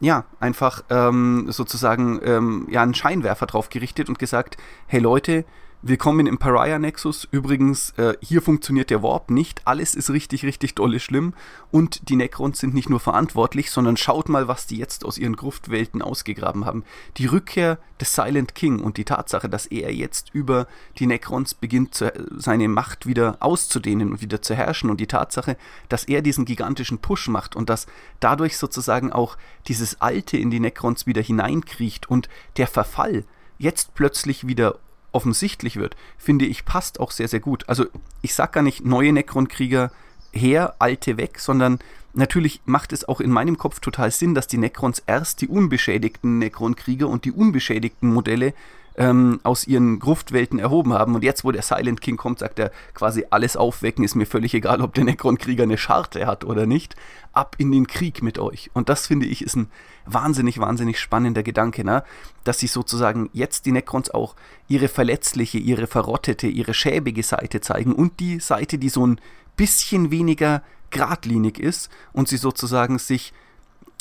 ja, 0.00 0.24
einfach 0.40 0.82
ähm, 0.90 1.46
sozusagen 1.48 2.20
ähm, 2.22 2.66
ja, 2.70 2.82
einen 2.82 2.94
Scheinwerfer 2.94 3.46
drauf 3.46 3.70
gerichtet 3.70 4.08
und 4.08 4.18
gesagt, 4.18 4.56
hey 4.86 5.00
Leute, 5.00 5.44
Willkommen 5.88 6.26
im 6.26 6.36
Pariah 6.36 6.80
Nexus. 6.80 7.28
Übrigens, 7.30 7.90
äh, 7.90 8.14
hier 8.20 8.42
funktioniert 8.42 8.90
der 8.90 9.04
Warp 9.04 9.30
nicht. 9.30 9.62
Alles 9.66 9.94
ist 9.94 10.10
richtig, 10.10 10.44
richtig 10.44 10.74
dolle 10.74 10.98
schlimm. 10.98 11.32
Und 11.70 12.08
die 12.08 12.16
Necrons 12.16 12.58
sind 12.58 12.74
nicht 12.74 12.90
nur 12.90 12.98
verantwortlich, 12.98 13.70
sondern 13.70 13.96
schaut 13.96 14.28
mal, 14.28 14.48
was 14.48 14.66
die 14.66 14.78
jetzt 14.78 15.04
aus 15.04 15.16
ihren 15.16 15.36
Gruftwelten 15.36 16.02
ausgegraben 16.02 16.64
haben. 16.64 16.82
Die 17.18 17.26
Rückkehr 17.26 17.78
des 18.00 18.12
Silent 18.12 18.56
King 18.56 18.80
und 18.80 18.96
die 18.96 19.04
Tatsache, 19.04 19.48
dass 19.48 19.66
er 19.66 19.94
jetzt 19.94 20.30
über 20.32 20.66
die 20.98 21.06
Necrons 21.06 21.54
beginnt, 21.54 21.94
zu, 21.94 22.12
seine 22.36 22.66
Macht 22.66 23.06
wieder 23.06 23.36
auszudehnen 23.38 24.10
und 24.10 24.20
wieder 24.20 24.42
zu 24.42 24.56
herrschen. 24.56 24.90
Und 24.90 24.98
die 24.98 25.06
Tatsache, 25.06 25.56
dass 25.88 26.02
er 26.02 26.20
diesen 26.20 26.46
gigantischen 26.46 26.98
Push 26.98 27.28
macht 27.28 27.54
und 27.54 27.70
dass 27.70 27.86
dadurch 28.18 28.58
sozusagen 28.58 29.12
auch 29.12 29.36
dieses 29.68 30.00
Alte 30.00 30.36
in 30.36 30.50
die 30.50 30.58
Necrons 30.58 31.06
wieder 31.06 31.22
hineinkriecht 31.22 32.10
und 32.10 32.28
der 32.56 32.66
Verfall 32.66 33.24
jetzt 33.58 33.94
plötzlich 33.94 34.48
wieder 34.48 34.80
offensichtlich 35.16 35.76
wird, 35.76 35.96
finde 36.18 36.44
ich, 36.44 36.66
passt 36.66 37.00
auch 37.00 37.10
sehr, 37.10 37.26
sehr 37.26 37.40
gut. 37.40 37.68
Also 37.68 37.86
ich 38.20 38.34
sage 38.34 38.52
gar 38.52 38.62
nicht 38.62 38.84
neue 38.84 39.12
Necron-Krieger 39.12 39.90
her, 40.32 40.74
alte 40.78 41.16
weg, 41.16 41.38
sondern 41.40 41.78
natürlich 42.12 42.60
macht 42.66 42.92
es 42.92 43.08
auch 43.08 43.20
in 43.20 43.30
meinem 43.30 43.56
Kopf 43.56 43.80
total 43.80 44.10
Sinn, 44.10 44.34
dass 44.34 44.46
die 44.46 44.58
Necrons 44.58 45.02
erst 45.06 45.40
die 45.40 45.48
unbeschädigten 45.48 46.38
Necron-Krieger 46.38 47.08
und 47.08 47.24
die 47.24 47.32
unbeschädigten 47.32 48.12
Modelle 48.12 48.52
ähm, 48.96 49.40
aus 49.42 49.66
ihren 49.66 49.98
Gruftwelten 49.98 50.58
erhoben 50.58 50.92
haben. 50.92 51.14
Und 51.14 51.22
jetzt, 51.22 51.44
wo 51.44 51.52
der 51.52 51.62
Silent 51.62 52.00
King 52.00 52.16
kommt, 52.16 52.38
sagt 52.38 52.58
er 52.58 52.70
quasi 52.94 53.26
alles 53.30 53.56
aufwecken, 53.56 54.04
ist 54.04 54.14
mir 54.14 54.26
völlig 54.26 54.54
egal, 54.54 54.80
ob 54.80 54.94
der 54.94 55.04
Necron-Krieger 55.04 55.64
eine 55.64 55.78
Scharte 55.78 56.26
hat 56.26 56.44
oder 56.44 56.66
nicht. 56.66 56.96
Ab 57.32 57.56
in 57.58 57.70
den 57.70 57.86
Krieg 57.86 58.22
mit 58.22 58.38
euch. 58.38 58.70
Und 58.72 58.88
das 58.88 59.06
finde 59.06 59.26
ich 59.26 59.42
ist 59.42 59.56
ein 59.56 59.70
wahnsinnig, 60.06 60.58
wahnsinnig 60.58 60.98
spannender 60.98 61.42
Gedanke, 61.42 61.84
ne? 61.84 62.02
dass 62.44 62.60
sich 62.60 62.72
sozusagen 62.72 63.28
jetzt 63.32 63.66
die 63.66 63.72
Necrons 63.72 64.10
auch 64.10 64.34
ihre 64.68 64.88
verletzliche, 64.88 65.58
ihre 65.58 65.86
verrottete, 65.86 66.46
ihre 66.46 66.72
schäbige 66.72 67.22
Seite 67.22 67.60
zeigen 67.60 67.92
und 67.92 68.20
die 68.20 68.40
Seite, 68.40 68.78
die 68.78 68.88
so 68.88 69.06
ein 69.06 69.20
bisschen 69.56 70.10
weniger 70.10 70.62
geradlinig 70.90 71.58
ist 71.58 71.90
und 72.12 72.28
sie 72.28 72.36
sozusagen 72.36 72.98
sich 72.98 73.34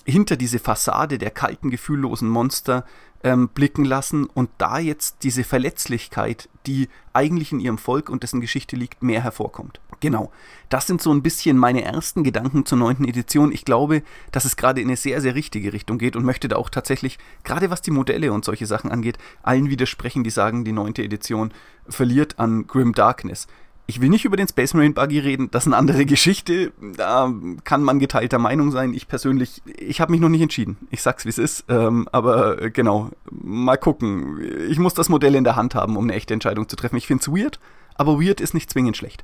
hinter 0.05 0.37
diese 0.37 0.59
Fassade 0.59 1.17
der 1.17 1.31
kalten, 1.31 1.71
gefühllosen 1.71 2.29
Monster 2.29 2.85
ähm, 3.25 3.49
blicken 3.49 3.83
lassen 3.85 4.27
und 4.27 4.51
da 4.59 4.77
jetzt 4.77 5.23
diese 5.23 5.43
Verletzlichkeit, 5.43 6.47
die 6.67 6.89
eigentlich 7.11 7.51
in 7.51 7.59
ihrem 7.59 7.79
Volk 7.79 8.09
und 8.09 8.21
dessen 8.21 8.39
Geschichte 8.39 8.75
liegt, 8.75 9.01
mehr 9.01 9.21
hervorkommt. 9.21 9.81
Genau, 9.99 10.31
das 10.69 10.85
sind 10.85 11.01
so 11.01 11.11
ein 11.11 11.23
bisschen 11.23 11.57
meine 11.57 11.83
ersten 11.83 12.23
Gedanken 12.23 12.67
zur 12.67 12.77
neunten 12.77 13.03
Edition. 13.05 13.51
Ich 13.51 13.65
glaube, 13.65 14.03
dass 14.31 14.45
es 14.45 14.57
gerade 14.57 14.79
in 14.79 14.89
eine 14.89 14.97
sehr, 14.97 15.21
sehr 15.21 15.33
richtige 15.33 15.73
Richtung 15.73 15.97
geht 15.97 16.15
und 16.15 16.23
möchte 16.23 16.47
da 16.47 16.57
auch 16.57 16.69
tatsächlich, 16.69 17.17
gerade 17.43 17.71
was 17.71 17.81
die 17.81 17.91
Modelle 17.91 18.31
und 18.31 18.45
solche 18.45 18.67
Sachen 18.67 18.91
angeht, 18.91 19.17
allen 19.41 19.71
widersprechen, 19.71 20.23
die 20.23 20.29
sagen, 20.29 20.63
die 20.63 20.71
neunte 20.71 21.03
Edition 21.03 21.51
verliert 21.87 22.37
an 22.37 22.67
Grim 22.67 22.93
Darkness. 22.93 23.47
Ich 23.87 24.01
will 24.01 24.09
nicht 24.09 24.25
über 24.25 24.35
den 24.35 24.47
Space 24.47 24.73
Marine 24.73 24.95
Buggy 24.95 25.19
reden, 25.19 25.51
das 25.51 25.63
ist 25.63 25.67
eine 25.67 25.77
andere 25.77 26.05
Geschichte. 26.05 26.71
Da 26.97 27.31
kann 27.63 27.83
man 27.83 27.99
geteilter 27.99 28.39
Meinung 28.39 28.71
sein. 28.71 28.95
Ich 28.95 29.07
persönlich, 29.07 29.61
ich 29.77 30.01
habe 30.01 30.11
mich 30.11 30.21
noch 30.21 30.29
nicht 30.29 30.41
entschieden. 30.41 30.77
Ich 30.89 31.03
sag's 31.03 31.25
wie 31.25 31.29
es 31.29 31.37
ist. 31.37 31.65
Ähm, 31.69 32.07
aber 32.11 32.61
äh, 32.61 32.71
genau, 32.71 33.11
mal 33.29 33.77
gucken. 33.77 34.41
Ich 34.69 34.79
muss 34.79 34.95
das 34.95 35.09
Modell 35.09 35.35
in 35.35 35.43
der 35.43 35.55
Hand 35.55 35.75
haben, 35.75 35.97
um 35.97 36.05
eine 36.05 36.15
echte 36.15 36.33
Entscheidung 36.33 36.67
zu 36.67 36.75
treffen. 36.75 36.97
Ich 36.97 37.05
find's 37.05 37.27
weird, 37.27 37.59
aber 37.93 38.19
weird 38.19 38.41
ist 38.41 38.55
nicht 38.55 38.71
zwingend 38.71 38.97
schlecht. 38.97 39.23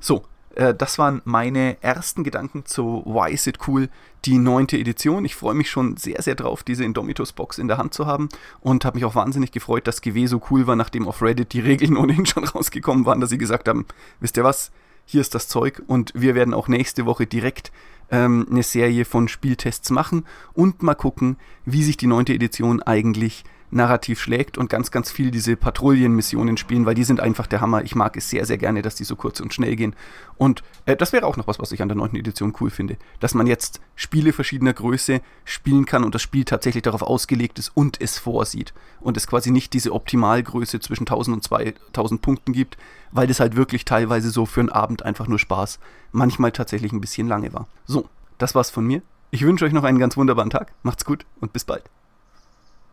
So, 0.00 0.24
äh, 0.54 0.74
das 0.74 0.98
waren 0.98 1.22
meine 1.24 1.82
ersten 1.82 2.24
Gedanken 2.24 2.64
zu 2.66 3.02
Why 3.06 3.32
is 3.32 3.46
it 3.46 3.58
cool, 3.66 3.88
die 4.24 4.38
neunte 4.38 4.78
Edition. 4.78 5.24
Ich 5.24 5.34
freue 5.34 5.54
mich 5.54 5.70
schon 5.70 5.96
sehr, 5.96 6.22
sehr 6.22 6.34
drauf, 6.34 6.62
diese 6.62 6.84
Indomitus-Box 6.84 7.58
in 7.58 7.68
der 7.68 7.78
Hand 7.78 7.94
zu 7.94 8.06
haben 8.06 8.28
und 8.60 8.84
habe 8.84 8.96
mich 8.96 9.04
auch 9.04 9.14
wahnsinnig 9.14 9.52
gefreut, 9.52 9.86
dass 9.86 10.00
GW 10.00 10.26
so 10.26 10.40
cool 10.50 10.66
war, 10.66 10.76
nachdem 10.76 11.08
auf 11.08 11.22
Reddit 11.22 11.52
die 11.52 11.60
Regeln 11.60 11.96
ohnehin 11.98 12.26
schon 12.26 12.44
rausgekommen 12.44 13.06
waren, 13.06 13.20
dass 13.20 13.30
sie 13.30 13.38
gesagt 13.38 13.68
haben, 13.68 13.86
wisst 14.20 14.36
ihr 14.36 14.44
was, 14.44 14.70
hier 15.04 15.20
ist 15.20 15.34
das 15.34 15.48
Zeug 15.48 15.82
und 15.86 16.12
wir 16.14 16.34
werden 16.34 16.54
auch 16.54 16.68
nächste 16.68 17.06
Woche 17.06 17.26
direkt 17.26 17.72
ähm, 18.10 18.46
eine 18.50 18.62
Serie 18.62 19.04
von 19.04 19.26
Spieltests 19.26 19.90
machen 19.90 20.24
und 20.52 20.82
mal 20.82 20.94
gucken, 20.94 21.36
wie 21.64 21.82
sich 21.82 21.96
die 21.96 22.06
neunte 22.06 22.34
Edition 22.34 22.82
eigentlich 22.82 23.44
narrativ 23.72 24.20
schlägt 24.20 24.58
und 24.58 24.68
ganz, 24.68 24.90
ganz 24.90 25.10
viel 25.10 25.30
diese 25.30 25.56
Patrouillenmissionen 25.56 26.56
spielen, 26.56 26.86
weil 26.86 26.94
die 26.94 27.04
sind 27.04 27.20
einfach 27.20 27.46
der 27.46 27.60
Hammer. 27.60 27.82
Ich 27.82 27.94
mag 27.94 28.16
es 28.16 28.28
sehr, 28.28 28.44
sehr 28.44 28.58
gerne, 28.58 28.82
dass 28.82 28.94
die 28.94 29.04
so 29.04 29.16
kurz 29.16 29.40
und 29.40 29.54
schnell 29.54 29.76
gehen. 29.76 29.96
Und 30.36 30.62
äh, 30.86 30.96
das 30.96 31.12
wäre 31.12 31.26
auch 31.26 31.36
noch 31.36 31.46
was, 31.46 31.58
was 31.58 31.72
ich 31.72 31.82
an 31.82 31.88
der 31.88 31.96
neunten 31.96 32.16
Edition 32.16 32.54
cool 32.60 32.70
finde. 32.70 32.96
Dass 33.20 33.34
man 33.34 33.46
jetzt 33.46 33.80
Spiele 33.96 34.32
verschiedener 34.32 34.74
Größe 34.74 35.20
spielen 35.44 35.86
kann 35.86 36.04
und 36.04 36.14
das 36.14 36.22
Spiel 36.22 36.44
tatsächlich 36.44 36.82
darauf 36.82 37.02
ausgelegt 37.02 37.58
ist 37.58 37.70
und 37.74 38.00
es 38.00 38.18
vorsieht. 38.18 38.74
Und 39.00 39.16
es 39.16 39.26
quasi 39.26 39.50
nicht 39.50 39.72
diese 39.72 39.92
Optimalgröße 39.92 40.80
zwischen 40.80 41.02
1000 41.02 41.36
und 41.36 41.42
2000 41.42 42.22
Punkten 42.22 42.52
gibt, 42.52 42.76
weil 43.10 43.26
das 43.26 43.40
halt 43.40 43.56
wirklich 43.56 43.84
teilweise 43.84 44.30
so 44.30 44.46
für 44.46 44.60
einen 44.60 44.70
Abend 44.70 45.02
einfach 45.02 45.28
nur 45.28 45.38
Spaß, 45.38 45.78
manchmal 46.12 46.52
tatsächlich 46.52 46.92
ein 46.92 47.00
bisschen 47.00 47.26
lange 47.26 47.52
war. 47.52 47.68
So, 47.86 48.08
das 48.38 48.54
war's 48.54 48.70
von 48.70 48.86
mir. 48.86 49.02
Ich 49.30 49.42
wünsche 49.42 49.64
euch 49.64 49.72
noch 49.72 49.84
einen 49.84 49.98
ganz 49.98 50.16
wunderbaren 50.16 50.50
Tag. 50.50 50.72
Macht's 50.82 51.06
gut 51.06 51.24
und 51.40 51.54
bis 51.54 51.64
bald. 51.64 51.84